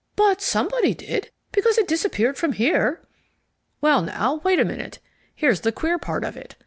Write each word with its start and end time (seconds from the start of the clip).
But 0.15 0.41
somebody 0.41 0.95
did, 0.95 1.29
because 1.51 1.77
it 1.77 1.87
disappeared 1.87 2.35
from 2.35 2.53
here." 2.53 3.07
"Well, 3.81 4.01
now, 4.01 4.41
wait 4.43 4.59
a 4.59 4.65
minute. 4.65 4.97
Here's 5.35 5.61
the 5.61 5.71
queer 5.71 5.99
part 5.99 6.23
of 6.23 6.35
it. 6.35 6.55